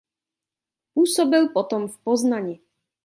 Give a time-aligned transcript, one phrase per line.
[0.93, 2.59] Působil potom v Poznani.